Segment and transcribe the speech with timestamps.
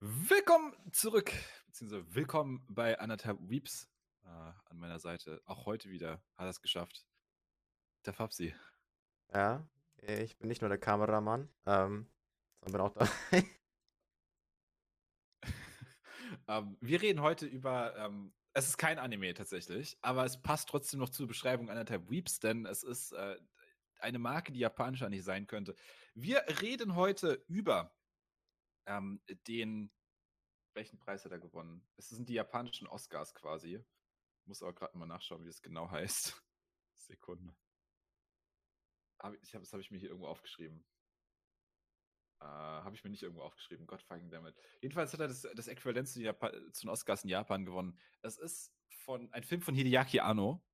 [0.00, 1.32] Willkommen zurück,
[1.66, 3.88] beziehungsweise willkommen bei anderthalb Weeps
[4.22, 5.42] äh, an meiner Seite.
[5.44, 7.04] Auch heute wieder hat er es geschafft.
[8.06, 8.54] Der Fabsi.
[9.34, 12.06] Ja, ich bin nicht nur der Kameramann, ähm,
[12.60, 13.08] sondern bin auch da.
[16.46, 21.00] ähm, wir reden heute über, ähm, es ist kein Anime tatsächlich, aber es passt trotzdem
[21.00, 23.36] noch zur Beschreibung anderthalb Weeps, denn es ist äh,
[23.98, 25.74] eine Marke, die japanischer nicht sein könnte.
[26.14, 27.97] Wir reden heute über
[28.88, 29.92] ähm, den,
[30.74, 31.86] welchen Preis hat er gewonnen?
[31.96, 33.84] Es sind die japanischen Oscars quasi.
[34.46, 36.42] Muss aber gerade mal nachschauen, wie es genau heißt.
[36.94, 37.54] Sekunde.
[39.20, 40.84] Hab, ich hab, das habe ich mir hier irgendwo aufgeschrieben.
[42.40, 43.86] Äh, habe ich mir nicht irgendwo aufgeschrieben.
[43.86, 44.56] Gott fucking damit.
[44.80, 47.98] Jedenfalls hat er das, das Äquivalent zu, Japan, zu den Oscars in Japan gewonnen.
[48.22, 48.72] Es ist
[49.04, 50.64] von ein Film von Hideaki Anno,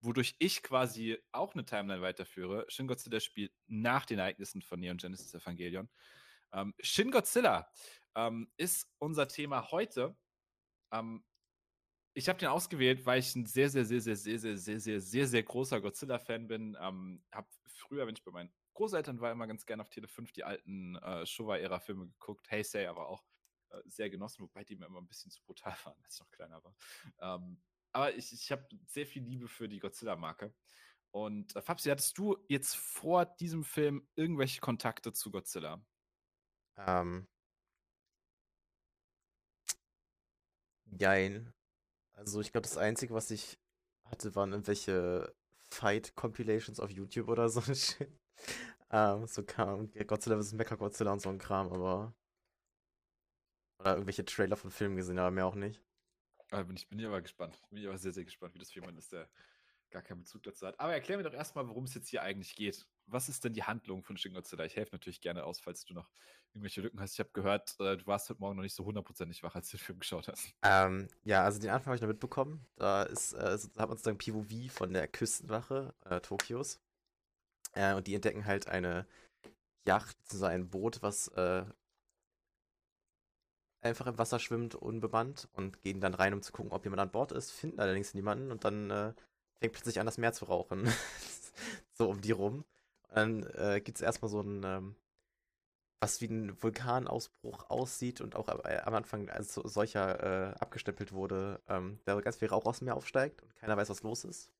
[0.00, 2.64] wodurch ich quasi auch eine Timeline weiterführe.
[2.68, 5.88] Shin Godzilla spielt nach den Ereignissen von Neon Genesis Evangelion.
[6.52, 7.70] Ähm, Shin Godzilla
[8.14, 10.16] ähm, ist unser Thema heute.
[10.92, 11.24] Ähm,
[12.14, 15.00] ich habe den ausgewählt, weil ich ein sehr, sehr, sehr, sehr, sehr, sehr, sehr, sehr,
[15.00, 16.76] sehr, sehr großer Godzilla-Fan bin.
[16.80, 20.32] Ähm, habe früher, wenn ich bei meinen Großeltern war, immer ganz gerne auf Tele 5
[20.32, 22.50] die alten äh, Showa-Ära-Filme geguckt.
[22.50, 23.24] Heisei aber auch
[23.70, 26.30] äh, sehr genossen, wobei die mir immer ein bisschen zu brutal waren, als ich noch
[26.30, 26.74] kleiner war.
[27.20, 30.54] Ähm, aber ich, ich habe sehr viel Liebe für die Godzilla-Marke.
[31.12, 35.82] Und äh, Fabsi, hattest du jetzt vor diesem Film irgendwelche Kontakte zu Godzilla?
[36.76, 37.26] Ähm.
[40.98, 41.52] Jein.
[42.14, 43.58] Also ich glaube, das Einzige, was ich
[44.04, 45.34] hatte, waren irgendwelche
[45.70, 47.62] Fight-Compilations auf YouTube oder so.
[48.92, 50.52] Ähm, so kam Godzilla vs.
[50.52, 52.14] Mecha Godzilla und so ein Kram, aber.
[53.78, 55.82] Oder irgendwelche Trailer von Filmen gesehen, aber mehr auch nicht.
[56.50, 57.60] Ah, bin ich bin ich aber gespannt.
[57.70, 59.28] Bin ich aber sehr, sehr gespannt, wie das jemanden ist, der
[59.92, 60.78] gar keinen Bezug dazu hat.
[60.80, 62.86] Aber erklär mir doch erstmal, worum es jetzt hier eigentlich geht.
[63.06, 64.64] Was ist denn die Handlung von Shin Godzilla?
[64.64, 66.10] Ich helfe natürlich gerne aus, falls du noch
[66.52, 67.14] irgendwelche Lücken hast.
[67.14, 69.76] Ich habe gehört, äh, du warst heute Morgen noch nicht so hundertprozentig wach, als du
[69.76, 70.52] den Film geschaut hast.
[70.62, 72.66] Ähm, ja, also den Anfang habe ich noch mitbekommen.
[72.76, 76.80] Da ist, äh, hat man sozusagen POV von der Küstenwache äh, Tokios.
[77.72, 79.06] Äh, und die entdecken halt eine
[79.86, 80.46] Yacht, bzw.
[80.46, 81.64] ein Boot, was äh,
[83.80, 87.10] einfach im Wasser schwimmt, unbemannt und gehen dann rein, um zu gucken, ob jemand an
[87.10, 89.14] Bord ist, finden allerdings niemanden und dann
[89.62, 90.92] fängt plötzlich an, das Meer zu rauchen.
[91.94, 92.64] so um die rum.
[93.08, 94.96] Und dann äh, gibt es erstmal so ein, ähm,
[96.00, 101.60] was wie ein Vulkanausbruch aussieht und auch äh, am Anfang als solcher äh, abgestempelt wurde,
[101.68, 104.50] ähm, da ganz viel Rauch aus dem Meer aufsteigt und keiner weiß, was los ist.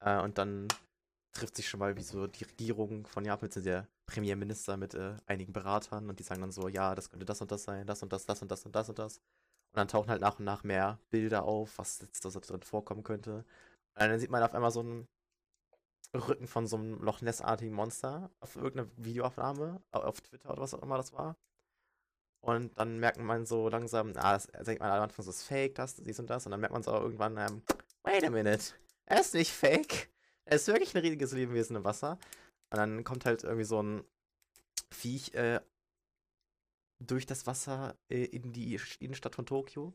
[0.00, 0.66] Äh, und dann
[1.32, 5.14] trifft sich schon mal wie so die Regierung von Japan, mit der Premierminister mit äh,
[5.26, 8.02] einigen Beratern und die sagen dann so, ja, das könnte das und das sein, das
[8.02, 9.18] und das, das und das und das und das.
[9.18, 13.04] Und dann tauchen halt nach und nach mehr Bilder auf, was jetzt da drin vorkommen
[13.04, 13.44] könnte.
[13.94, 15.08] Und dann sieht man auf einmal so einen
[16.14, 20.82] Rücken von so einem Loch Ness-artigen Monster auf irgendeiner Videoaufnahme, auf Twitter oder was auch
[20.82, 21.36] immer das war.
[22.40, 25.74] Und dann merkt man so langsam, ah, das denkt man am Anfang so, ist fake,
[25.74, 26.46] das, dies und das.
[26.46, 27.62] Und dann merkt man so irgendwann, ähm,
[28.02, 28.74] wait a minute,
[29.04, 30.08] er ist nicht fake.
[30.46, 32.18] Er ist wirklich ein riesiges Lebewesen im Wasser.
[32.70, 34.04] Und dann kommt halt irgendwie so ein
[34.90, 35.60] Viech äh,
[36.98, 39.92] durch das Wasser äh, in die Innenstadt von Tokio.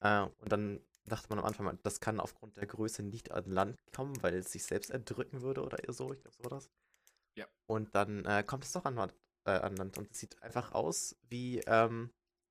[0.00, 3.78] Äh, und dann dachte man am Anfang, das kann aufgrund der Größe nicht an Land
[3.92, 6.12] kommen, weil es sich selbst erdrücken würde oder so.
[6.12, 6.70] Ich glaube, so war das.
[7.34, 7.46] Ja.
[7.66, 8.96] Und dann äh, kommt es doch an,
[9.44, 9.98] äh, an Land.
[9.98, 12.10] Und es sieht einfach aus wie, ähm,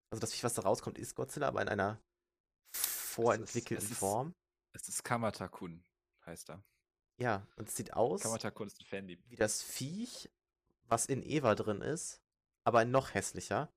[0.10, 2.02] also das Viech, was da rauskommt, ist Godzilla, aber in einer
[2.72, 4.36] vorentwickelten es ist, Form.
[4.74, 5.84] Es ist Kamata-kun,
[6.26, 6.64] heißt er.
[7.18, 9.22] Ja, und es sieht aus Kamata-kun ist ein Fanlieb.
[9.28, 10.30] wie das Viech,
[10.84, 12.22] was in Eva drin ist,
[12.64, 13.72] aber noch hässlicher.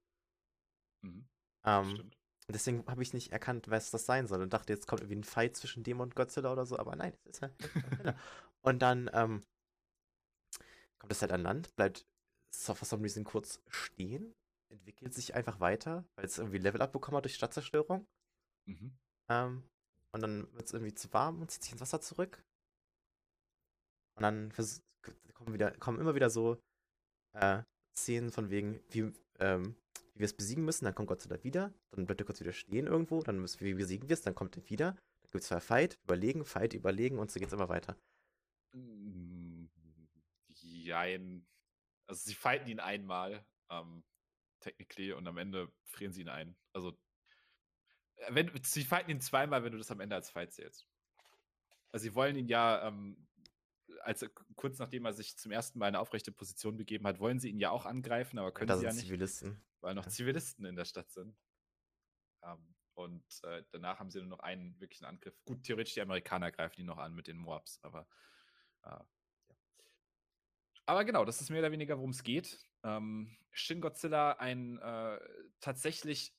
[1.00, 1.28] Mhm.
[1.64, 2.21] Ähm, Stimmt.
[2.48, 5.20] Und deswegen habe ich nicht erkannt, was das sein soll und dachte, jetzt kommt irgendwie
[5.20, 8.16] ein Fight zwischen dem und Godzilla oder so, aber nein, es ist Godzilla.
[8.64, 9.44] Und dann ähm,
[10.98, 12.06] kommt es halt an Land, bleibt
[12.52, 14.36] for some reason kurz stehen,
[14.70, 18.06] entwickelt sich einfach weiter, weil es irgendwie Level up bekommen hat durch Stadtzerstörung.
[18.66, 18.96] Mhm.
[19.28, 19.64] Ähm,
[20.12, 22.44] und dann wird es irgendwie zu warm und zieht sich ins Wasser zurück.
[24.14, 24.52] Und dann
[25.32, 26.62] kommen, wieder, kommen immer wieder so
[27.32, 27.62] äh,
[27.96, 29.74] Szenen von wegen, wie, ähm,
[30.14, 30.84] wie wir es besiegen müssen.
[30.84, 34.08] Dann kommt Godzilla wieder, dann bleibt er kurz wieder stehen irgendwo, dann müssen wir, besiegen
[34.08, 34.92] wir es, dann kommt er wieder.
[34.92, 37.96] Dann gibt es zwei Fight, überlegen, Fight, überlegen und so geht es immer weiter.
[38.72, 39.66] Mm,
[40.48, 41.46] Jein.
[42.06, 44.04] Also sie fighten ihn einmal, ähm,
[44.60, 46.56] technically, und am Ende frieren sie ihn ein.
[46.72, 46.90] Also,
[48.16, 50.86] äh, wenn, sie fighten ihn zweimal, wenn du das am Ende als Fight zählst.
[51.92, 53.28] Also sie wollen ihn ja, ähm,
[54.00, 54.24] als
[54.56, 57.50] kurz nachdem er sich zum ersten Mal in eine aufrechte Position begeben hat, wollen sie
[57.50, 59.62] ihn ja auch angreifen, aber können da sie ja nicht, Zivilisten.
[59.80, 60.06] weil noch.
[60.06, 61.36] Zivilisten in der Stadt sind.
[62.42, 65.34] Ähm, und äh, danach haben sie nur noch einen wirklichen Angriff.
[65.44, 68.06] Gut, theoretisch die Amerikaner greifen ihn noch an mit den Moabs, aber
[68.84, 69.06] äh, ja.
[70.86, 72.58] Aber genau, das ist mehr oder weniger, worum es geht.
[72.82, 75.18] Ähm, Shin Godzilla, ein äh,
[75.60, 76.34] tatsächlich,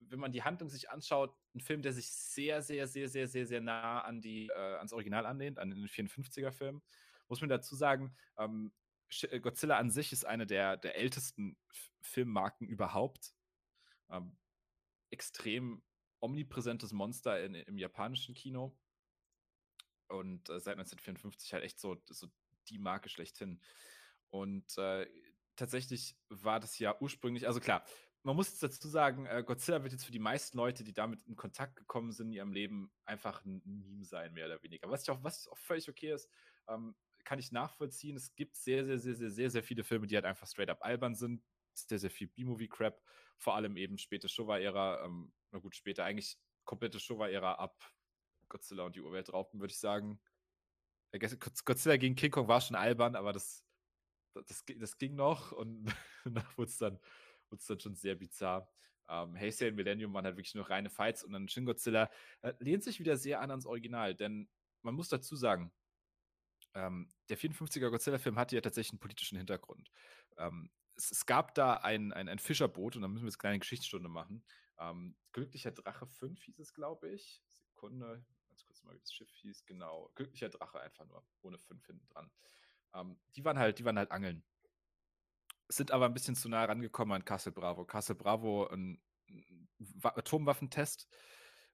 [0.00, 3.46] wenn man die Handlung sich anschaut, ein Film, der sich sehr, sehr, sehr, sehr, sehr,
[3.46, 6.82] sehr nah an die, äh, ans Original anlehnt, an den 54er-Film.
[7.28, 8.72] Muss man dazu sagen, ähm,
[9.22, 11.56] äh, Godzilla an sich ist eine der, der ältesten
[12.00, 13.34] Filmmarken überhaupt.
[14.10, 14.36] Ähm,
[15.10, 15.82] extrem
[16.20, 18.76] omnipräsentes Monster in, im japanischen Kino.
[20.08, 22.28] Und äh, seit 1954 halt echt so, so
[22.68, 23.60] die Marke schlechthin.
[24.30, 25.06] Und äh,
[25.56, 27.84] tatsächlich war das ja ursprünglich, also klar,
[28.28, 31.34] man muss dazu sagen, äh, Godzilla wird jetzt für die meisten Leute, die damit in
[31.34, 34.90] Kontakt gekommen sind in ihrem Leben, einfach ein Meme sein, mehr oder weniger.
[34.90, 36.28] Was, ich auch, was auch völlig okay ist,
[36.68, 36.94] ähm,
[37.24, 38.16] kann ich nachvollziehen.
[38.16, 40.84] Es gibt sehr, sehr, sehr, sehr, sehr, sehr viele Filme, die halt einfach straight up
[40.84, 41.42] albern sind.
[41.72, 43.02] Sehr, sehr viel B-Movie-Crap.
[43.38, 45.06] Vor allem eben späte Showa-Ära.
[45.06, 47.94] Ähm, na gut, später eigentlich komplette Showa-Ära ab
[48.50, 50.20] Godzilla und die Urweltraupen, würde ich sagen.
[51.64, 53.64] Godzilla gegen King Kong war schon albern, aber das,
[54.34, 55.86] das, das ging noch und
[56.24, 57.00] danach wurde es dann,
[57.48, 58.68] dann schon sehr bizarr.
[59.08, 62.10] Ähm, Heisei und Millennium waren halt wirklich nur reine Fights und dann Shin Godzilla
[62.42, 64.48] äh, lehnt sich wieder sehr an ans Original, denn
[64.82, 65.72] man muss dazu sagen,
[66.74, 69.90] ähm, der 54er Godzilla-Film hatte ja tatsächlich einen politischen Hintergrund.
[70.36, 73.40] Ähm, es, es, gab da ein, ein, ein, Fischerboot und da müssen wir jetzt eine
[73.40, 74.44] kleine Geschichtsstunde machen.
[74.78, 77.42] Ähm, Glücklicher Drache 5 hieß es, glaube ich.
[77.46, 79.64] Sekunde, ganz kurz mal, wie das Schiff hieß.
[79.66, 82.30] Genau, Glücklicher Drache einfach nur, ohne 5 hinten dran.
[82.94, 84.44] Ähm, die waren halt, die waren halt angeln.
[85.68, 87.84] Sind aber ein bisschen zu nah rangekommen an Castle Bravo.
[87.84, 89.00] Castle Bravo, ein,
[90.02, 91.08] Atomwaffentest,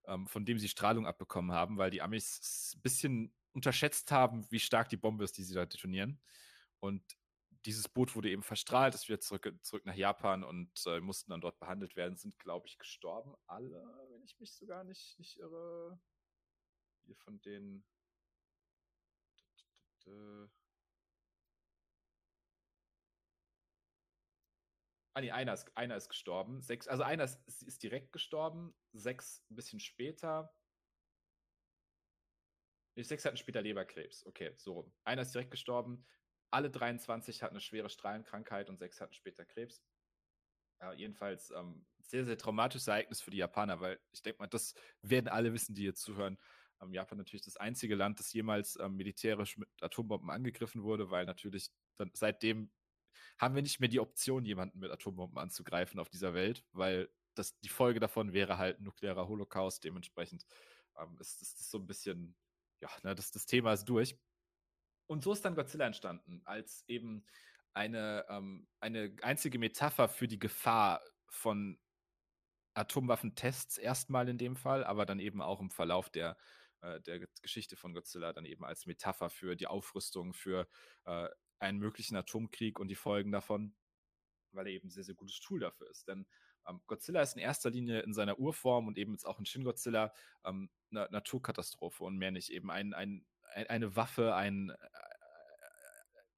[0.07, 4.59] ähm, von dem sie Strahlung abbekommen haben, weil die Amis ein bisschen unterschätzt haben, wie
[4.59, 6.21] stark die Bombe ist, die sie da detonieren.
[6.81, 7.03] Und
[7.65, 11.41] dieses Boot wurde eben verstrahlt, ist wieder zurück, zurück nach Japan und äh, mussten dann
[11.41, 13.35] dort behandelt werden, sind, glaube ich, gestorben.
[13.47, 15.99] Alle, wenn ich mich sogar nicht, nicht irre.
[17.05, 17.85] Hier von den.
[25.15, 26.61] Ah, nee, einer ist, einer ist gestorben.
[26.61, 30.53] Sechs, also einer ist, ist direkt gestorben, sechs ein bisschen später.
[32.97, 34.27] Nee, sechs hatten später Leberkrebs.
[34.27, 34.93] Okay, so.
[35.05, 36.05] Einer ist direkt gestorben,
[36.51, 39.85] alle 23 hatten eine schwere Strahlenkrankheit und sechs hatten später Krebs.
[40.81, 44.75] Ja, jedenfalls ähm, sehr, sehr traumatisches Ereignis für die Japaner, weil ich denke mal, das
[45.03, 46.39] werden alle wissen, die hier zuhören.
[46.81, 51.25] Ähm, Japan natürlich das einzige Land, das jemals ähm, militärisch mit Atombomben angegriffen wurde, weil
[51.25, 52.71] natürlich dann seitdem
[53.39, 57.59] haben wir nicht mehr die Option, jemanden mit Atombomben anzugreifen auf dieser Welt, weil das,
[57.61, 59.85] die Folge davon wäre halt nuklearer Holocaust.
[59.85, 60.47] Dementsprechend
[60.99, 62.37] ähm, ist das so ein bisschen,
[62.81, 64.17] ja, ne, das, das Thema ist durch.
[65.07, 67.25] Und so ist dann Godzilla entstanden, als eben
[67.75, 71.79] eine, ähm, eine einzige Metapher für die Gefahr von
[72.75, 76.37] Atomwaffentests erstmal in dem Fall, aber dann eben auch im Verlauf der,
[76.81, 80.67] äh, der Geschichte von Godzilla dann eben als Metapher für die Aufrüstung, für
[81.05, 81.29] äh,
[81.59, 83.75] einen möglichen Atomkrieg und die Folgen davon,
[84.53, 86.09] weil er eben ein sehr, sehr gutes Tool dafür ist.
[86.09, 86.27] Denn
[86.67, 89.65] ähm, Godzilla ist in erster Linie in seiner Urform und eben jetzt auch in Shin
[89.65, 90.13] Godzilla
[90.45, 92.51] ähm, eine Naturkatastrophe und mehr nicht.
[92.51, 94.73] Eben ein, ein, eine Waffe, ein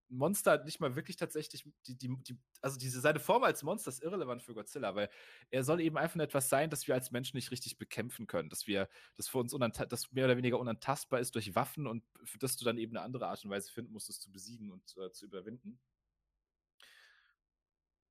[0.09, 4.03] Monster nicht mal wirklich tatsächlich, die, die, die, also diese, seine Form als Monster ist
[4.03, 5.11] irrelevant für Godzilla, weil
[5.51, 8.49] er soll eben einfach nur etwas sein, das wir als Menschen nicht richtig bekämpfen können,
[8.49, 9.55] dass wir, das für uns
[9.89, 13.05] das mehr oder weniger unantastbar ist durch Waffen und für das du dann eben eine
[13.05, 15.79] andere Art und Weise finden musst, es zu besiegen und äh, zu überwinden.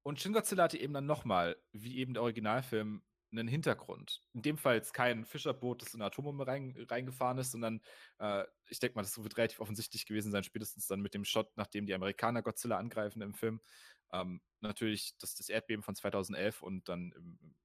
[0.04, 3.02] Und Shin Godzilla hatte eben dann nochmal, wie eben der Originalfilm,
[3.38, 4.22] einen Hintergrund.
[4.34, 7.82] In dem Fall jetzt kein Fischerboot, das in eine Atombombe rein, reingefahren ist, sondern
[8.20, 11.56] äh, ich denke mal, das wird relativ offensichtlich gewesen sein, spätestens dann mit dem Shot,
[11.56, 13.62] nachdem die Amerikaner Godzilla angreifen im Film.
[14.12, 17.56] Ähm, natürlich das, das Erdbeben von 2011 und dann im,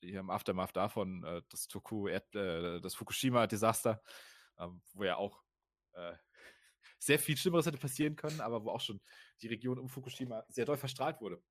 [0.00, 4.02] hier im Aftermath davon äh, das äh, das Fukushima-Desaster,
[4.58, 5.42] ähm, wo ja auch
[5.92, 6.14] äh,
[6.98, 9.00] sehr viel Schlimmeres hätte passieren können, aber wo auch schon
[9.40, 11.42] die Region um Fukushima sehr doll verstrahlt wurde.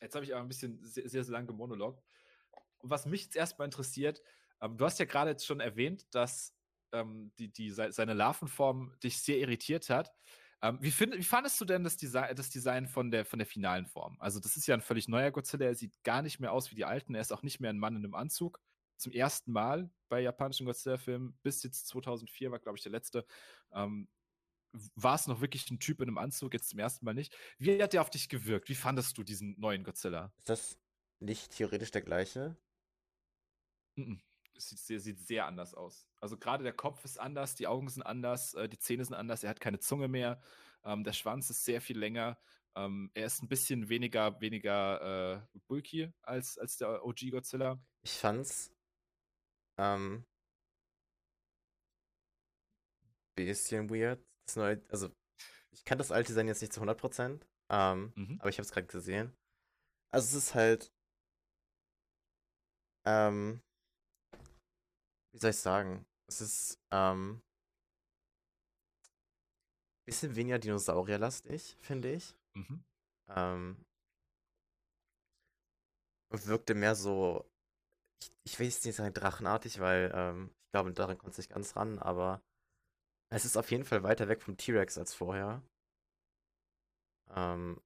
[0.00, 2.02] Jetzt habe ich aber ein bisschen sehr, sehr, sehr lange Monolog.
[2.78, 4.22] Und was mich jetzt erstmal interessiert,
[4.60, 6.54] ähm, du hast ja gerade jetzt schon erwähnt, dass
[6.92, 10.12] ähm, die, die, seine Larvenform dich sehr irritiert hat.
[10.62, 13.46] Ähm, wie, find, wie fandest du denn das Design, das Design von, der, von der
[13.46, 14.16] finalen Form?
[14.20, 15.66] Also, das ist ja ein völlig neuer Godzilla.
[15.66, 17.14] Er sieht gar nicht mehr aus wie die alten.
[17.14, 18.60] Er ist auch nicht mehr ein Mann in einem Anzug.
[18.96, 21.36] Zum ersten Mal bei japanischen Godzilla-Filmen.
[21.42, 23.26] Bis jetzt 2004 war, glaube ich, der letzte.
[23.72, 24.08] Ähm,
[24.94, 27.36] war es noch wirklich ein Typ in einem Anzug, jetzt zum ersten Mal nicht.
[27.58, 28.68] Wie hat der auf dich gewirkt?
[28.68, 30.32] Wie fandest du diesen neuen Godzilla?
[30.38, 30.78] Ist das
[31.20, 32.56] nicht theoretisch der gleiche?
[33.96, 34.16] Mm.
[34.56, 36.06] Es sieht sehr, sieht sehr anders aus.
[36.20, 39.42] Also gerade der Kopf ist anders, die Augen sind anders, äh, die Zähne sind anders,
[39.42, 40.40] er hat keine Zunge mehr,
[40.84, 42.38] ähm, der Schwanz ist sehr viel länger.
[42.76, 47.80] Ähm, er ist ein bisschen weniger, weniger äh, bulky als, als der OG Godzilla.
[48.02, 48.72] Ich fand's
[49.76, 50.24] ähm,
[53.34, 55.10] bisschen weird, das neue, also
[55.72, 58.36] ich kann das alte Design jetzt nicht zu 100%, Ähm, Mhm.
[58.40, 59.32] aber ich habe es gerade gesehen.
[60.10, 60.92] Also es ist halt,
[63.06, 63.62] ähm,
[65.32, 66.06] wie soll ich sagen?
[66.26, 67.42] Es ist ähm,
[70.06, 72.36] bisschen weniger dinosaurierlastig, finde ich.
[72.54, 72.84] Mhm.
[73.28, 73.84] Ähm,
[76.30, 77.48] wirkte mehr so,
[78.20, 81.50] ich, ich will jetzt nicht sagen drachenartig, weil ähm, ich glaube, daran kommt es nicht
[81.50, 82.42] ganz ran, aber
[83.34, 85.62] es ist auf jeden Fall weiter weg vom T-Rex als vorher.
[87.34, 87.80] Ähm,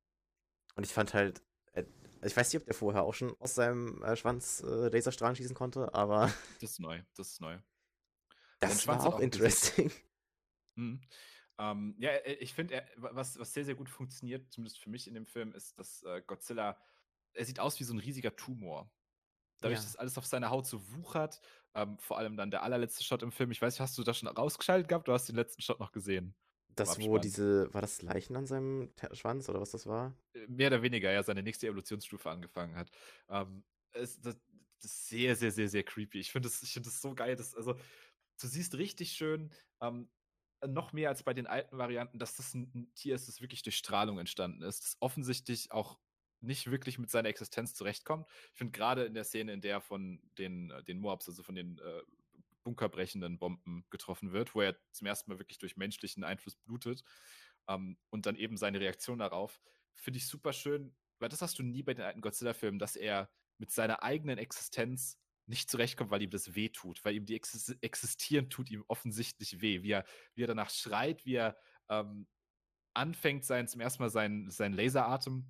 [0.76, 1.84] und ich fand halt, äh,
[2.22, 5.54] ich weiß nicht, ob der vorher auch schon aus seinem äh, Schwanz äh, Laserstrahlen schießen
[5.56, 7.58] konnte, aber Das ist neu, das ist neu.
[8.60, 9.90] das war auch auch interesting.
[10.76, 11.00] Mhm.
[11.58, 15.14] Ähm, ja, äh, ich finde, was, was sehr, sehr gut funktioniert, zumindest für mich in
[15.14, 16.78] dem Film, ist, dass äh, Godzilla,
[17.32, 18.88] er sieht aus wie so ein riesiger Tumor.
[19.60, 19.82] Dadurch, Ja.
[19.82, 21.40] dass alles auf seiner Haut so wuchert,
[21.74, 23.50] ähm, vor allem dann der allerletzte Shot im Film.
[23.50, 25.08] Ich weiß nicht, hast du das schon rausgeschaltet gehabt?
[25.08, 26.36] Du hast den letzten Shot noch gesehen.
[26.68, 30.16] Das, wo diese, war das Leichen an seinem Schwanz oder was das war?
[30.34, 32.90] Äh, Mehr oder weniger, ja, seine nächste Evolutionsstufe angefangen hat.
[33.28, 34.36] Ähm, es, das,
[34.80, 36.20] das ist sehr, sehr, sehr, sehr creepy.
[36.20, 37.36] Ich finde das, ich find das so geil.
[37.36, 37.74] Dass, also,
[38.40, 40.10] du siehst richtig schön, ähm,
[40.66, 43.62] noch mehr als bei den alten Varianten, dass das ein, ein Tier ist, das wirklich
[43.62, 46.00] durch Strahlung entstanden ist, das offensichtlich auch
[46.40, 48.26] nicht wirklich mit seiner Existenz zurechtkommt.
[48.52, 51.54] Ich finde gerade in der Szene, in der von den, äh, den Moabs, also von
[51.54, 52.02] den äh,
[52.64, 57.02] bunkerbrechenden Bomben getroffen wird, wo er zum ersten Mal wirklich durch menschlichen Einfluss blutet
[57.68, 59.60] ähm, und dann eben seine Reaktion darauf,
[59.94, 63.30] finde ich super schön, weil das hast du nie bei den alten Godzilla-Filmen, dass er
[63.58, 67.70] mit seiner eigenen Existenz nicht zurechtkommt, weil ihm das weh tut, weil ihm die Exis
[67.80, 70.04] Existieren tut ihm offensichtlich weh, wie er,
[70.34, 71.56] wie er danach schreit, wie er
[71.88, 72.28] ähm,
[72.94, 75.46] anfängt, sein, zum ersten Mal seinen, seinen Laseratem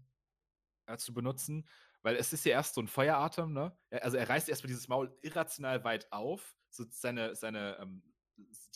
[0.97, 1.69] zu benutzen,
[2.03, 3.77] weil es ist ja erst so ein Feueratem, ne?
[3.91, 8.03] Er, also er reißt erstmal dieses Maul irrational weit auf, so seine, seine, ähm,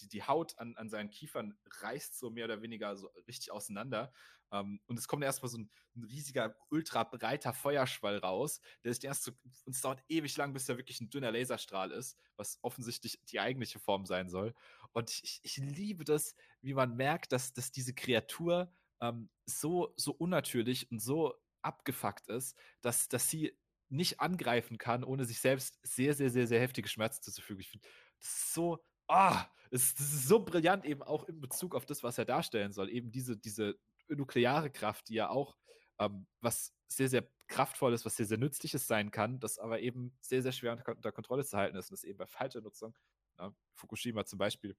[0.00, 4.12] die, die Haut an, an seinen Kiefern reißt so mehr oder weniger so richtig auseinander.
[4.50, 9.04] Ähm, und es kommt erstmal so ein, ein riesiger, ultra breiter Feuerschwall raus, der sich
[9.04, 9.33] erst so,
[9.64, 13.40] und es dauert ewig lang, bis da wirklich ein dünner Laserstrahl ist, was offensichtlich die
[13.40, 14.54] eigentliche Form sein soll.
[14.92, 20.12] Und ich, ich liebe das, wie man merkt, dass, dass diese Kreatur ähm, so, so
[20.12, 23.57] unnatürlich und so abgefuckt ist, dass, dass sie
[23.88, 27.61] nicht angreifen kann, ohne sich selbst sehr, sehr, sehr, sehr heftige Schmerzen zuzufügen.
[27.61, 27.87] Ich finde,
[28.19, 32.02] das ist so, ah, es, das ist so brillant eben auch in Bezug auf das,
[32.02, 32.90] was er darstellen soll.
[32.90, 33.78] Eben diese, diese
[34.09, 35.57] nukleare Kraft, die ja auch
[35.99, 40.42] ähm, was sehr, sehr kraftvolles, was sehr, sehr nützliches sein kann, das aber eben sehr,
[40.42, 42.97] sehr schwer unter, Kontrolle zu halten ist und das eben bei falscher Nutzung,
[43.38, 44.76] ja, Fukushima zum Beispiel,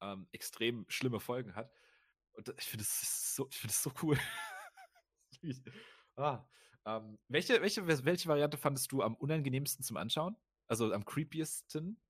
[0.00, 1.72] ähm, extrem schlimme Folgen hat.
[2.32, 4.18] Und ich finde das so, ich finde das so cool.
[6.16, 6.44] Ah,
[6.86, 10.36] ähm, welche, welche, welche Variante fandest du am unangenehmsten zum Anschauen?
[10.66, 12.00] Also am creepiesten?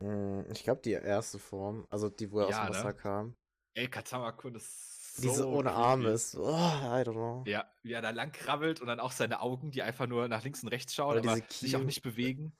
[0.00, 2.94] Hm, Ich glaube, die erste Form, also die, wo er Ja, aus dem Wasser ne?
[2.94, 3.36] kam.
[3.74, 5.72] Ey, Katama-kun ist so Diese ohne.
[5.72, 7.44] Arme ist, oh, I don't know.
[7.46, 10.42] Ja, wie er da lang krabbelt und dann auch seine Augen, die einfach nur nach
[10.42, 12.56] links und rechts schauen, Oder aber sich auch nicht bewegen.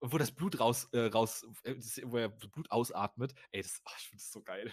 [0.00, 3.34] Und wo das Blut raus, äh, raus äh, wo er Blut ausatmet.
[3.50, 4.72] Ey, das, oh, ich finde das so geil.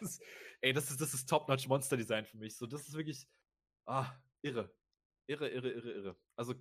[0.00, 0.20] Das,
[0.60, 2.56] ey, das ist, das ist Top-Notch Monster-Design für mich.
[2.56, 3.26] So, das ist wirklich,
[3.86, 4.12] ah,
[4.42, 4.74] irre.
[5.26, 6.16] Irre, irre, irre, irre.
[6.36, 6.54] Also,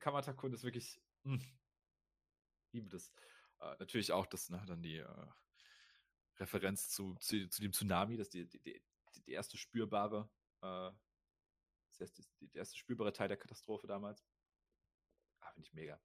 [0.00, 1.42] Kamata-kun ist wirklich, mh,
[2.72, 3.12] liebe das.
[3.60, 5.26] Äh, natürlich auch das, ne, dann die äh,
[6.36, 8.82] Referenz zu, zu, zu dem Tsunami, das die, die, die,
[9.26, 10.30] die erste spürbare,
[10.62, 10.90] äh,
[11.90, 14.24] das heißt, die, der erste spürbare Teil der Katastrophe damals.
[15.40, 16.00] Ah, finde ich mega.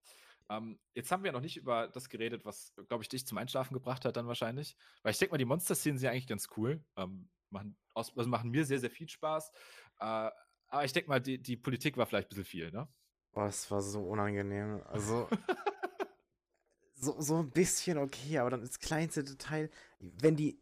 [0.50, 3.74] Ähm, jetzt haben wir noch nicht über das geredet, was, glaube ich, dich zum Einschlafen
[3.74, 4.76] gebracht hat, dann wahrscheinlich.
[5.02, 6.84] Weil ich denke mal, die Monster-Szenen sind ja eigentlich ganz cool.
[6.96, 9.52] Ähm, machen, aus, also machen mir sehr, sehr viel Spaß.
[10.00, 10.30] Äh,
[10.68, 12.88] aber ich denke mal, die, die Politik war vielleicht ein bisschen viel, ne?
[13.32, 14.82] Boah, das war so unangenehm.
[14.86, 15.28] Also,
[16.96, 19.70] so, so ein bisschen okay, aber dann das kleinste Detail,
[20.00, 20.62] wenn die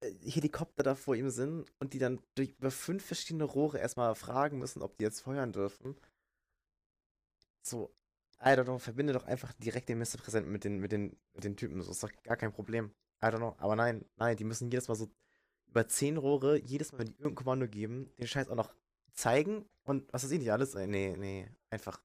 [0.00, 4.14] äh, Helikopter da vor ihm sind und die dann durch über fünf verschiedene Rohre erstmal
[4.14, 5.96] fragen müssen, ob die jetzt feuern dürfen.
[7.62, 7.94] So,
[8.42, 11.56] I don't know, verbinde doch einfach direkt den Ministerpräsidenten mit den, mit den, mit den
[11.56, 11.82] Typen.
[11.82, 12.94] So ist doch gar kein Problem.
[13.22, 13.54] I don't know.
[13.58, 15.10] Aber nein, nein, die müssen jedes Mal so
[15.66, 18.74] über zehn Rohre, jedes Mal, irgendein Kommando geben, den Scheiß auch noch
[19.12, 20.74] zeigen und was weiß ich nicht alles.
[20.74, 22.02] Äh, Nee, nee, einfach.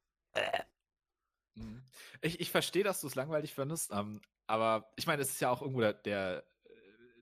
[1.56, 1.82] Mhm.
[2.22, 5.50] Ich, ich verstehe, dass du es langweilig findest, ähm, aber ich meine, es ist ja
[5.50, 6.70] auch irgendwo der, der äh,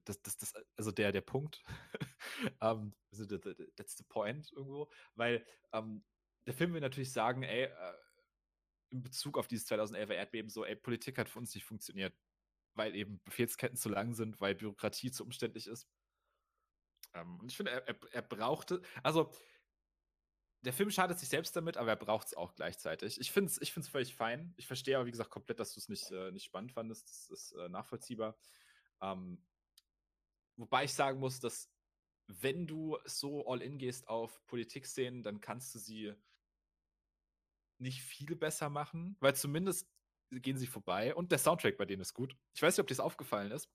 [0.05, 1.63] das, das, das, also der, der Punkt.
[3.12, 3.27] the,
[3.75, 6.03] that's the point irgendwo, weil ähm,
[6.46, 7.93] der Film will natürlich sagen, ey, äh,
[8.93, 12.15] in Bezug auf dieses 2011er Erdbeben so, ey, Politik hat für uns nicht funktioniert,
[12.75, 15.88] weil eben Befehlsketten zu lang sind, weil Bürokratie zu umständlich ist.
[17.13, 19.31] Ähm, und ich finde, er, er, er brauchte, also
[20.62, 23.19] der Film schadet sich selbst damit, aber er braucht es auch gleichzeitig.
[23.19, 24.53] Ich finde es ich find's völlig fein.
[24.55, 27.09] Ich verstehe aber, wie gesagt, komplett, dass du es nicht, äh, nicht spannend fandest.
[27.09, 28.38] Das ist äh, nachvollziehbar.
[29.01, 29.43] Ähm,
[30.55, 31.69] wobei ich sagen muss, dass
[32.27, 36.13] wenn du so all in gehst auf Politik-Szenen, dann kannst du sie
[37.83, 39.87] nicht viel besser machen, weil zumindest
[40.31, 42.35] gehen sie vorbei und der Soundtrack bei denen ist gut.
[42.55, 43.69] Ich weiß nicht, ob dir das aufgefallen ist,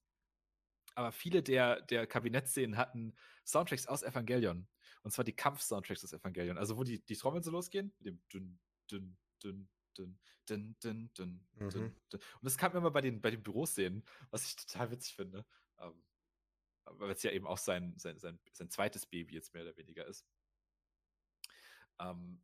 [0.95, 3.15] aber viele der, der Kabinettszenen hatten
[3.47, 4.67] Soundtracks aus Evangelion.
[5.03, 6.59] Und zwar die Kampf-Soundtracks aus Evangelion.
[6.59, 8.59] Also, wo die, die Trommeln so losgehen, mit dem dünn,
[8.91, 11.71] dünn, dünn, dünn, dünn, dünn, dünn, mhm.
[11.71, 12.21] dünn, dünn.
[12.21, 15.47] Und das kam immer bei den, bei den Büroszenen, was ich total witzig finde.
[15.79, 16.03] Ähm,
[16.85, 20.07] weil es ja eben auch sein, sein, sein, sein zweites Baby jetzt mehr oder weniger
[20.07, 20.27] ist.
[22.01, 22.43] Ähm,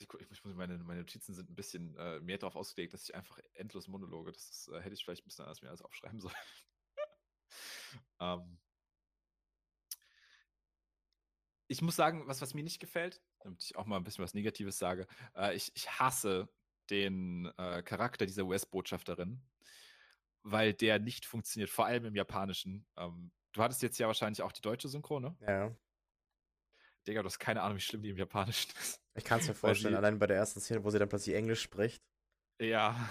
[0.00, 3.38] ich, ich meine, meine Notizen sind ein bisschen äh, mehr darauf ausgelegt, dass ich einfach
[3.54, 6.34] endlos Monologe, das ist, äh, hätte ich vielleicht ein bisschen anders mir alles aufschreiben sollen.
[8.20, 8.58] ähm,
[11.68, 14.34] ich muss sagen, was, was mir nicht gefällt, damit ich auch mal ein bisschen was
[14.34, 16.48] Negatives sage, äh, ich, ich hasse
[16.90, 19.42] den äh, Charakter dieser US-Botschafterin,
[20.42, 22.86] weil der nicht funktioniert, vor allem im Japanischen.
[22.96, 25.36] Ähm, du hattest jetzt ja wahrscheinlich auch die deutsche Synchro, ne?
[25.40, 25.76] Ja.
[27.06, 29.00] Digga, du hast keine Ahnung, wie schlimm die im Japanischen ist.
[29.14, 31.62] Ich kann es mir vorstellen, allein bei der ersten Szene, wo sie dann plötzlich Englisch
[31.62, 32.02] spricht.
[32.60, 33.10] Ja,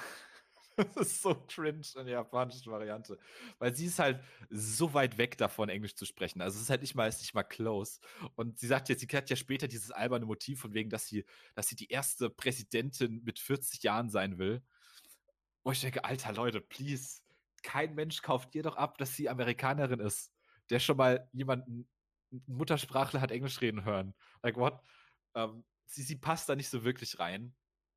[0.95, 3.17] das ist so cringe in der japanischen Variante.
[3.57, 6.41] Weil sie ist halt so weit weg davon, Englisch zu sprechen.
[6.41, 7.99] Also es ist halt nicht mal, ist nicht mal close.
[8.35, 11.25] Und sie sagt jetzt, sie hat ja später dieses alberne Motiv von wegen, dass sie,
[11.55, 14.63] dass sie die erste Präsidentin mit 40 Jahren sein will.
[15.63, 17.21] Wo ich denke, alter Leute, please,
[17.63, 20.31] kein Mensch kauft ihr doch ab, dass sie Amerikanerin ist,
[20.69, 21.89] der schon mal jemanden
[22.31, 24.13] Muttersprachler hat Englisch reden hören.
[24.43, 24.81] Like what?
[25.35, 27.55] Ähm, sie, sie passt da nicht so wirklich rein.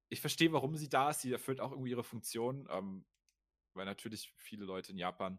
[0.08, 1.20] Ich verstehe, warum sie da ist.
[1.20, 3.06] Sie erfüllt auch irgendwie ihre Funktion, ähm,
[3.74, 5.38] weil natürlich viele Leute in Japan,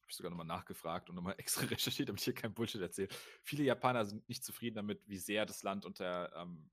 [0.00, 3.08] habe ich sogar nochmal nachgefragt und nochmal extra recherchiert, damit ich hier kein Bullshit erzähle.
[3.42, 6.70] Viele Japaner sind nicht zufrieden damit, wie sehr das Land unter, ähm,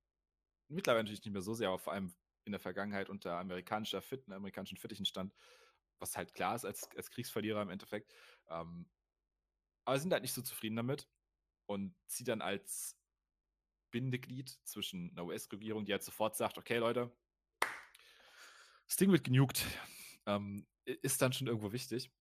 [0.68, 2.14] mittlerweile natürlich nicht mehr so sehr, aber vor allem
[2.46, 5.34] in der Vergangenheit unter amerikanischer Fit, amerikanischen Fittichen stand,
[6.00, 8.14] was halt klar ist als, als Kriegsverlierer im Endeffekt.
[8.50, 8.90] Ähm,
[9.86, 11.08] aber sind halt nicht so zufrieden damit
[11.65, 12.98] und sie dann als
[13.91, 17.12] Bindeglied zwischen einer US-Regierung, die halt sofort sagt, okay Leute,
[18.88, 19.65] das Ding wird genugt,
[20.26, 22.12] ähm, ist dann schon irgendwo wichtig.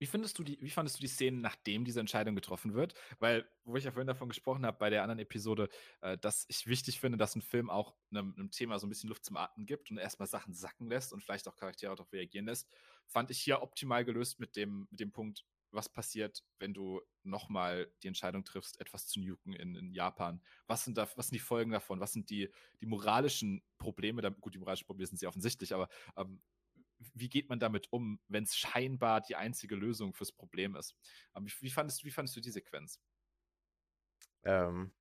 [0.00, 2.94] Wie findest du die, wie fandest du die Szenen, nachdem diese Entscheidung getroffen wird?
[3.20, 5.68] Weil, wo ich ja vorhin davon gesprochen habe, bei der anderen Episode,
[6.00, 9.08] äh, dass ich wichtig finde, dass ein Film auch einem, einem, Thema so ein bisschen
[9.08, 12.46] Luft zum Atmen gibt und erstmal Sachen sacken lässt und vielleicht auch Charaktere darauf reagieren
[12.46, 12.68] lässt,
[13.06, 17.90] fand ich hier optimal gelöst mit dem, mit dem Punkt, was passiert, wenn du nochmal
[18.02, 20.40] die Entscheidung triffst, etwas zu nuken in, in, Japan?
[20.66, 22.00] Was sind, da, was sind die Folgen davon?
[22.00, 24.22] Was sind die, die moralischen Probleme?
[24.22, 26.42] Da, gut, die moralischen Probleme sind sehr offensichtlich, aber ähm,
[27.12, 30.96] wie geht man damit um, wenn es scheinbar die einzige Lösung fürs Problem ist?
[31.34, 33.00] Ähm, wie, wie, fandest, wie fandest du die Sequenz?
[34.44, 34.92] Ähm,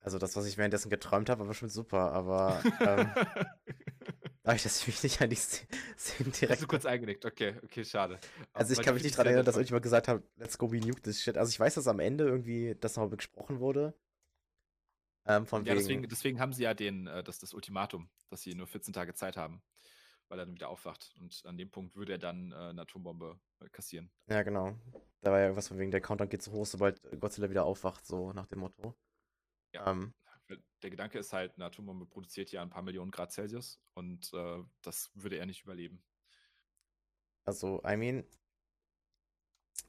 [0.00, 3.10] also das, was ich währenddessen geträumt habe, war schon super, aber ähm,
[4.42, 6.52] Dadurch, dass ich mich nicht an die Szenen direkt.
[6.52, 8.18] Hast du kurz eingenickt, okay, okay, schade.
[8.54, 11.02] Also, ich kann mich nicht daran erinnern, dass irgendjemand gesagt hat, let's go, we nuke
[11.02, 11.36] this shit.
[11.36, 13.94] Also, ich weiß, dass am Ende irgendwie das noch besprochen wurde.
[15.26, 15.78] Ähm, von ja, wegen...
[15.78, 19.12] deswegen, deswegen haben sie ja den, äh, das, das Ultimatum, dass sie nur 14 Tage
[19.12, 19.62] Zeit haben,
[20.28, 21.14] weil er dann wieder aufwacht.
[21.20, 24.10] Und an dem Punkt würde er dann äh, eine Atombombe äh, kassieren.
[24.28, 24.74] Ja, genau.
[25.20, 28.06] Da war ja irgendwas von wegen, der Countdown geht so hoch, sobald Godzilla wieder aufwacht,
[28.06, 28.96] so nach dem Motto.
[29.72, 29.90] Ja.
[29.90, 30.14] Ähm,
[30.82, 34.62] der Gedanke ist halt, eine Atombombe produziert ja ein paar Millionen Grad Celsius und äh,
[34.82, 36.02] das würde er nicht überleben.
[37.44, 38.24] Also, I mean,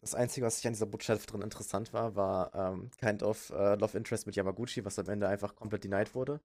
[0.02, 3.76] das Einzige, was ich an dieser Botschaft drin interessant war, war ähm, Kind of uh,
[3.76, 6.42] Love Interest mit Yamaguchi, was am Ende einfach komplett denied wurde.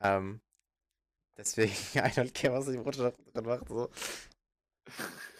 [0.00, 0.40] Ähm,
[1.36, 3.68] deswegen, I don't care, was die Botschaft drin macht.
[3.68, 3.90] So.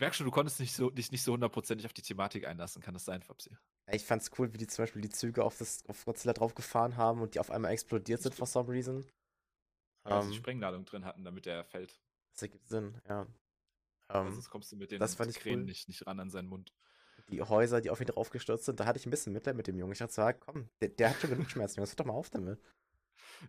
[0.00, 2.80] Ich merke schon, du konntest nicht so, dich nicht so hundertprozentig auf die Thematik einlassen.
[2.80, 3.50] Kann das sein, Fabsi?
[3.92, 7.20] Ich fand's cool, wie die zum Beispiel die Züge auf, das, auf Godzilla draufgefahren haben
[7.20, 9.04] und die auf einmal explodiert sind for some reason.
[10.08, 12.00] Ja, um, sie ähm, Sprengladung drin hatten, damit der fällt.
[12.32, 13.26] Das ergibt Sinn, ja.
[14.08, 15.58] Um, ähm, sonst kommst du mit den das fand cool.
[15.58, 16.72] nicht, nicht ran an seinen Mund.
[17.28, 19.76] Die Häuser, die auf ihn draufgestürzt sind, da hatte ich ein bisschen Mitleid mit dem
[19.76, 19.92] Jungen.
[19.92, 22.30] Ich dachte so, komm, der, der hat schon genug Schmerzen, Jungs, hör doch mal auf
[22.30, 22.58] damit.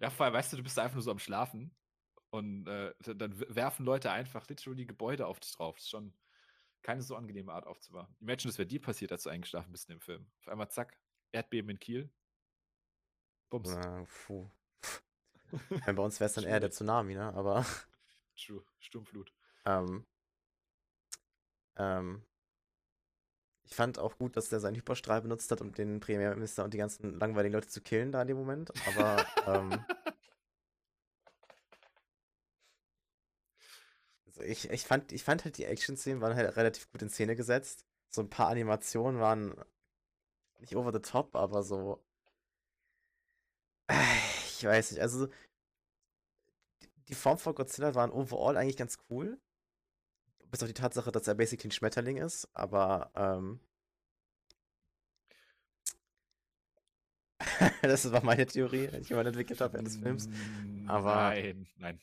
[0.02, 1.74] Ja, vor allem, weißt du, du bist einfach nur so am Schlafen
[2.30, 5.76] und äh, dann werfen Leute einfach literally Gebäude auf dich drauf.
[5.76, 6.14] Das ist schon
[6.82, 8.16] keine so angenehme Art aufzuwachen.
[8.20, 10.28] Imagine, das wäre dir passiert, als du eingeschlafen bist in dem Film.
[10.40, 10.98] Auf einmal, zack,
[11.32, 12.10] Erdbeben in Kiel.
[13.50, 13.70] Bums.
[13.70, 14.50] Na, puh.
[15.86, 17.34] bei uns wäre es dann eher der Tsunami, ne?
[17.34, 17.66] Aber.
[18.38, 19.34] True, Sturmflut.
[19.64, 20.08] Ähm,
[21.76, 22.26] ähm,
[23.64, 26.80] ich fand auch gut, dass der seinen Hyperstrahl benutzt hat, um den Premierminister und die
[26.80, 28.72] ganzen langweiligen Leute zu killen da in dem Moment.
[28.88, 29.86] Aber ähm,
[34.44, 37.86] ich, ich, fand, ich fand halt die Action-Szenen waren halt relativ gut in Szene gesetzt.
[38.10, 39.56] So ein paar Animationen waren
[40.60, 42.04] nicht over the top, aber so.
[44.62, 45.28] Ich weiß nicht, also
[47.08, 49.40] die Form von Godzilla waren overall eigentlich ganz cool.
[50.52, 53.60] Bis auf die Tatsache, dass er basically ein Schmetterling ist, aber ähm,
[57.82, 60.30] das war meine Theorie, die ich mal entwickelt habe während des Films.
[60.88, 62.00] Aber nein, nein.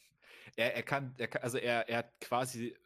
[0.57, 2.77] Er, er, kann, er kann, also er, er hat quasi,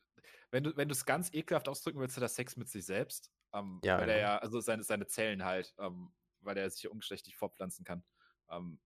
[0.51, 3.33] wenn du, wenn du es ganz ekelhaft ausdrücken willst, hat er Sex mit sich selbst.
[3.55, 4.15] Ähm, ja, weil ja.
[4.15, 8.05] er ja, also seine, seine Zellen halt, ähm, weil er sich ja ungeschlechtlich fortpflanzen kann.
[8.51, 8.81] Ähm,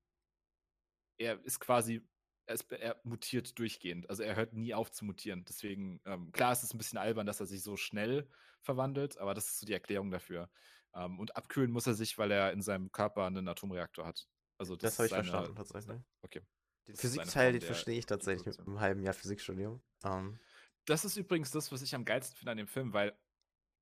[1.19, 2.07] er ist quasi,
[2.47, 4.09] er, ist, er, mutiert durchgehend.
[4.11, 5.45] Also er hört nie auf zu mutieren.
[5.49, 8.29] Deswegen, ähm, klar, es ist ein bisschen albern, dass er sich so schnell
[8.63, 10.51] verwandelt, aber das ist so die Erklärung dafür.
[10.95, 14.27] Ähm, und abkühlen muss er sich, weil er in seinem Körper einen Atomreaktor hat.
[14.59, 16.03] Also das, das habe ich seine, verstanden tatsächlich.
[16.23, 16.43] Okay.
[16.89, 19.83] Den Physikteil, den verstehe ich tatsächlich mit einem halben Jahr Physikstudium.
[20.05, 20.11] Um.
[20.11, 20.39] Ähm.
[20.85, 23.19] Das ist übrigens das, was ich am geilsten finde an dem Film, weil,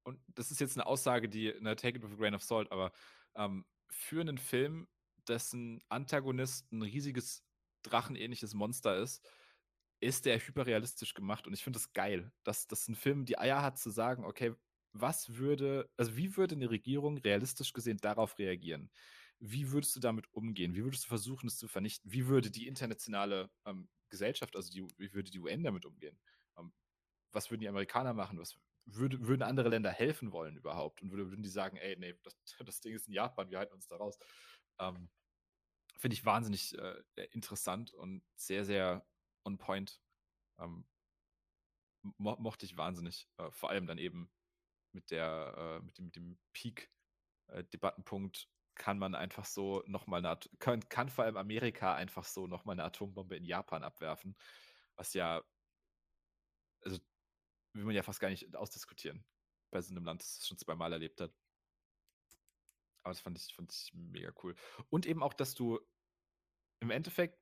[0.04, 2.72] und das ist jetzt eine Aussage, die, ne, take it with a grain of salt,
[2.72, 2.92] aber
[3.34, 4.88] ähm, für einen Film,
[5.28, 7.44] dessen Antagonist ein riesiges
[7.82, 9.22] drachenähnliches Monster ist,
[10.00, 13.62] ist der hyperrealistisch gemacht und ich finde das geil, dass, dass ein Film die Eier
[13.62, 14.54] hat zu sagen, okay,
[14.92, 18.90] was würde, also wie würde eine Regierung realistisch gesehen darauf reagieren?
[19.40, 20.74] Wie würdest du damit umgehen?
[20.74, 22.10] Wie würdest du versuchen, es zu vernichten?
[22.10, 26.18] Wie würde die internationale ähm, Gesellschaft, also die, wie würde die UN damit umgehen?
[26.56, 26.72] Ähm,
[27.32, 28.38] was würden die Amerikaner machen?
[28.38, 31.02] Was würde, würden andere Länder helfen wollen überhaupt?
[31.02, 33.86] Und würden die sagen, ey, nee, das, das Ding ist in Japan, wir halten uns
[33.86, 34.18] da raus.
[34.78, 35.10] Ähm,
[35.96, 39.06] Finde ich wahnsinnig äh, interessant und sehr, sehr
[39.44, 40.00] on point.
[40.58, 40.86] Ähm,
[42.18, 43.28] mo mochte ich wahnsinnig.
[43.38, 44.30] Äh, vor allem dann eben
[44.92, 50.38] mit der, äh, mit dem, mit dem Peak-Debattenpunkt äh, kann man einfach so nochmal eine,
[50.58, 54.36] kann, kann vor allem Amerika einfach so nochmal eine Atombombe in Japan abwerfen,
[54.96, 55.42] was ja,
[56.82, 56.98] also
[57.72, 59.24] will man ja fast gar nicht ausdiskutieren
[59.70, 61.32] bei so einem Land, das es schon zweimal erlebt hat.
[63.02, 64.54] Aber das fand ich, fand ich mega cool.
[64.88, 65.80] Und eben auch, dass du
[66.80, 67.38] im Endeffekt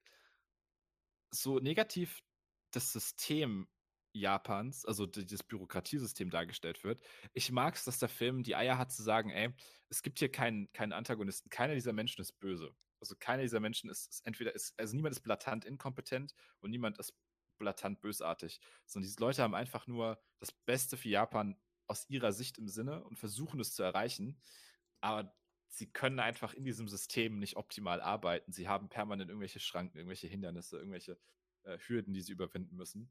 [1.31, 2.23] so negativ
[2.73, 3.69] das System
[4.13, 7.03] Japans, also das Bürokratiesystem dargestellt wird.
[7.33, 9.51] Ich mag es, dass der Film die Eier hat zu sagen, ey,
[9.89, 12.75] es gibt hier keinen, keinen Antagonisten, keiner dieser Menschen ist böse.
[13.01, 16.99] Also keiner dieser Menschen ist, ist entweder ist, also niemand ist blatant inkompetent und niemand
[16.99, 17.15] ist
[17.59, 22.59] blatant bösartig, sondern diese Leute haben einfach nur das Beste für Japan aus ihrer Sicht
[22.59, 24.41] im Sinne und versuchen es zu erreichen,
[25.01, 25.35] aber
[25.69, 28.53] sie können einfach in diesem System nicht optimal arbeiten.
[28.53, 31.19] Sie haben permanent irgendwelche Schranken, irgendwelche Hindernisse, irgendwelche
[31.65, 33.11] äh, Hürden, die sie überwinden müssen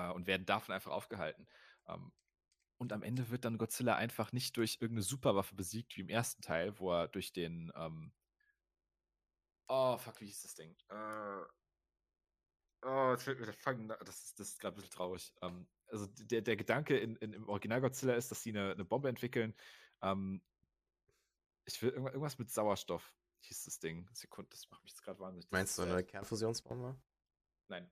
[0.00, 1.46] äh, und werden davon einfach aufgehalten.
[1.86, 2.12] Ähm,
[2.78, 6.40] und am Ende wird dann Godzilla einfach nicht durch irgendeine Superwaffe besiegt, wie im ersten
[6.40, 7.70] Teil, wo er durch den.
[7.74, 8.12] Ähm
[9.68, 10.74] oh, fuck, wie hieß das Ding?
[10.88, 11.42] Äh
[12.82, 15.34] oh, das, das ist, das ist gerade ein bisschen traurig.
[15.42, 18.84] Ähm, also der, der Gedanke in, in, im Original Godzilla ist, dass sie eine, eine
[18.84, 19.54] Bombe entwickeln.
[20.00, 20.42] Ähm,
[21.66, 24.08] ich will irgendwas mit Sauerstoff, hieß das Ding.
[24.14, 25.50] Sekunde, das macht mich jetzt gerade wahnsinnig.
[25.50, 26.98] Meinst du eine Kernfusionsbombe?
[27.68, 27.90] Nein.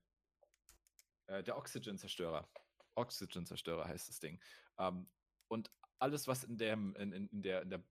[1.29, 2.49] Äh, der Oxygen-Zerstörer.
[2.97, 4.41] Oxygen-Zerstörer heißt das Ding.
[4.79, 5.09] Ähm,
[5.49, 7.85] und alles, was in, dem, in, in, der, in der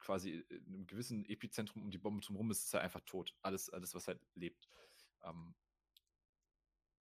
[0.00, 3.34] quasi in einem gewissen Epizentrum um die Bombe drumherum ist, ist ja einfach tot.
[3.42, 4.68] Alles, alles was halt lebt.
[5.22, 5.54] Ähm,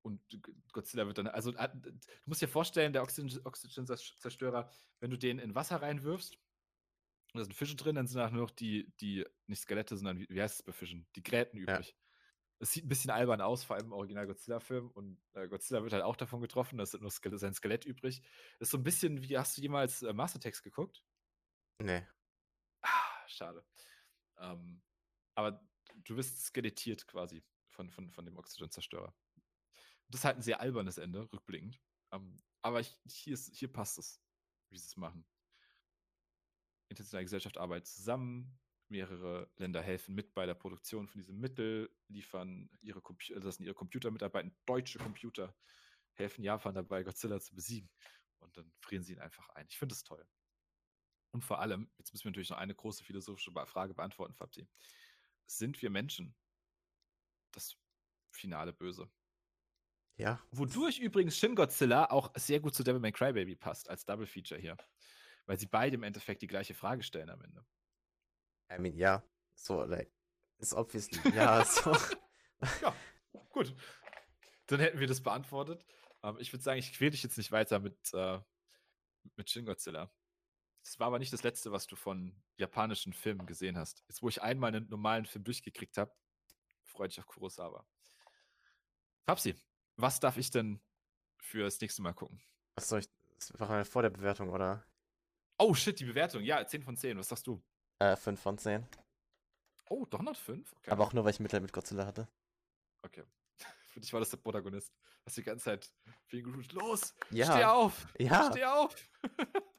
[0.03, 0.21] und
[0.73, 1.91] Godzilla wird dann, also äh, du
[2.25, 6.37] musst dir vorstellen, der Oxygen-Zerstörer, wenn du den in Wasser reinwirfst,
[7.33, 10.19] und da sind Fische drin, dann sind da nur noch die, die, nicht Skelette, sondern
[10.19, 11.07] wie, wie heißt es bei Fischen?
[11.15, 11.95] Die Gräten übrig.
[12.59, 14.89] Es sieht ein bisschen albern aus, vor allem im Original-Godzilla-Film.
[14.91, 18.21] Und äh, Godzilla wird halt auch davon getroffen, da ist nur Ske sein Skelett übrig.
[18.59, 21.03] Das ist so ein bisschen wie, hast du jemals äh, Mastertext geguckt?
[21.79, 22.05] Nee.
[22.81, 23.65] Ah, schade.
[24.37, 24.81] Ähm,
[25.35, 25.61] aber
[25.95, 29.13] du wirst skelettiert quasi von, von, von dem Oxygen-Zerstörer.
[30.07, 31.81] Das ist halt ein sehr albernes Ende, rückblickend.
[32.11, 34.21] Ähm, aber ich, hier, ist, hier passt es,
[34.69, 35.25] wie sie es machen.
[36.89, 38.59] Internationale Gesellschaft arbeitet zusammen,
[38.93, 43.73] mehrere Länder helfen mit bei der Produktion von diesem Mittel, liefern ihre, Compu lassen ihre
[43.73, 45.55] Computer mitarbeiten, deutsche Computer
[46.13, 47.89] helfen Japan dabei, Godzilla zu besiegen.
[48.39, 49.65] Und dann frieren sie ihn einfach ein.
[49.67, 50.23] Ich finde das toll.
[51.31, 54.67] Und vor allem, jetzt müssen wir natürlich noch eine große philosophische Frage beantworten, Fabsi.
[55.47, 56.35] Sind wir Menschen
[57.51, 57.75] das
[58.31, 59.11] finale Böse?
[60.17, 60.39] Ja.
[60.51, 64.27] Wodurch übrigens Shin Godzilla auch sehr gut zu Devil May Cry Baby passt, als Double
[64.27, 64.77] Feature hier.
[65.47, 67.65] Weil sie beide im Endeffekt die gleiche Frage stellen am Ende.
[68.71, 69.23] I mean, ja.
[69.55, 70.11] So, like,
[70.57, 71.95] ist obviously, ja, so.
[72.81, 72.95] ja,
[73.49, 73.75] gut.
[74.67, 75.85] Dann hätten wir das beantwortet.
[76.23, 78.39] Ähm, ich würde sagen, ich quäle dich jetzt nicht weiter mit, äh,
[79.35, 80.11] mit Shin Godzilla.
[80.83, 84.03] Das war aber nicht das letzte, was du von japanischen Filmen gesehen hast.
[84.07, 86.13] Jetzt, wo ich einmal einen normalen Film durchgekriegt habe,
[86.83, 87.85] freue dich auf Kurosawa.
[89.25, 89.55] Fabsi,
[89.95, 90.81] was darf ich denn
[91.37, 92.41] für das nächste Mal gucken?
[92.75, 93.09] Was soll ich?
[93.37, 94.85] Das war vor der Bewertung, oder?
[95.57, 96.43] Oh shit, die Bewertung.
[96.43, 97.17] Ja, 10 von 10.
[97.17, 97.63] Was sagst du?
[98.03, 98.85] Äh, 5 von 10.
[99.89, 100.73] Oh, doch noch 5?
[100.77, 100.91] Okay.
[100.91, 102.27] Aber auch nur, weil ich Mitleid mit Godzilla hatte.
[103.03, 103.23] Okay.
[103.93, 104.91] Für dich war das der Protagonist.
[105.25, 105.93] Hast die ganze Zeit
[106.31, 107.45] ihn gerufen, los, Ja.
[107.45, 108.49] steh auf, Ja.
[108.51, 108.95] steh auf.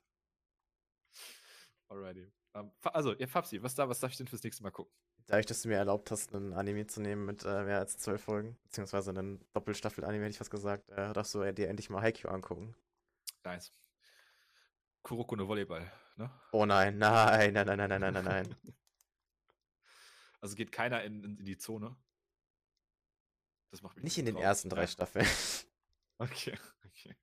[1.89, 2.33] Alrighty.
[2.55, 4.93] Ähm, Fa- also, ihr Fabsi, was, da, was darf ich denn fürs nächste Mal gucken?
[5.27, 8.23] Dadurch, dass du mir erlaubt hast, einen Anime zu nehmen mit äh, mehr als zwölf
[8.23, 12.31] Folgen, beziehungsweise einen Doppelstaffel-Anime, hätte ich was gesagt, äh, darfst du dir endlich mal Haikyuu
[12.31, 12.75] angucken.
[13.45, 13.73] Nice.
[15.03, 16.31] Kuroko no Volleyball, Ne?
[16.53, 18.57] Oh nein, nein, nein, nein, nein, nein, nein, nein.
[20.41, 21.97] also geht keiner in, in, die Zone.
[23.71, 24.45] Das macht mich nicht in den drauf.
[24.45, 25.27] ersten drei Staffeln.
[26.17, 27.17] Okay, okay.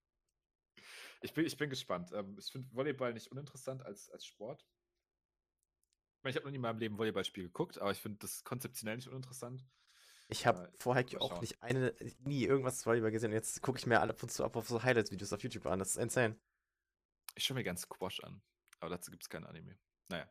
[1.21, 2.12] Ich bin, ich bin gespannt.
[2.13, 4.67] Ähm, ich finde Volleyball nicht uninteressant als, als Sport.
[6.17, 8.43] Ich meine, ich habe noch nie in meinem Leben Volleyballspiel geguckt, aber ich finde das
[8.43, 9.65] konzeptionell nicht uninteressant.
[10.27, 11.39] Ich habe äh, vorher auch schauen.
[11.39, 14.30] nicht eine, nie irgendwas zu Volleyball gesehen und jetzt gucke ich mir alle ab und
[14.30, 15.80] zu ab auf so Highlights-Videos auf YouTube an.
[15.80, 16.38] Das ist insane.
[17.36, 18.41] Ich schaue mir ganz Squash an
[18.82, 19.78] aber dazu gibt es kein Anime.
[20.10, 20.30] Naja.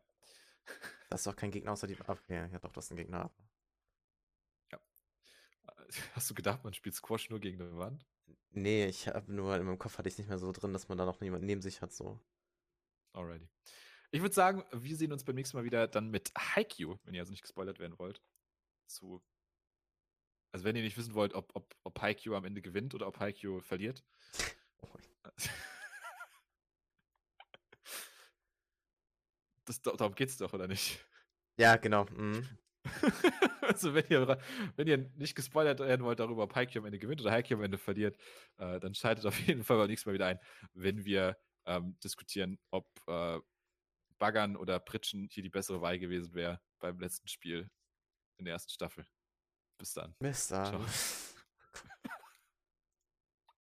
[1.09, 1.99] Das ist doch kein Gegner außer die.
[2.01, 3.33] Okay, ja doch, das ist ein Gegner.
[6.15, 8.07] Hast du gedacht, man spielt Squash nur gegen eine Wand?
[8.51, 10.99] Nee, ich habe nur in meinem Kopf hatte ich nicht mehr so drin, dass man
[10.99, 11.93] da noch jemanden neben sich hat.
[11.93, 12.21] So.
[13.13, 13.49] Alrighty.
[14.13, 17.21] Ich würde sagen, wir sehen uns beim nächsten Mal wieder dann mit Haikyuu, wenn ihr
[17.21, 18.21] also nicht gespoilert werden wollt.
[18.87, 19.23] Zu.
[20.53, 23.21] Also wenn ihr nicht wissen wollt, ob, ob, ob Haikyuu am Ende gewinnt oder ob
[23.21, 24.05] Haikyuu verliert.
[24.81, 24.89] Oh,
[29.71, 30.99] Das, darum geht's doch, oder nicht?
[31.57, 32.05] Ja, genau.
[32.07, 32.45] mhm.
[33.61, 34.39] also wenn ihr,
[34.75, 37.63] wenn ihr nicht gespoilert werden wollt darüber, ob Haikyuu am Ende gewinnt oder Haikyuu am
[37.63, 38.17] Ende verliert,
[38.57, 40.41] äh, dann schaltet auf jeden Fall beim nächsten Mal wieder ein,
[40.73, 43.39] wenn wir ähm, diskutieren, ob äh,
[44.19, 47.71] Baggern oder Pritschen hier die bessere Wahl gewesen wäre beim letzten Spiel
[48.39, 49.07] in der ersten Staffel.
[49.79, 50.17] Bis dann.
[50.19, 50.67] Bis dann.
[50.67, 50.85] Ciao.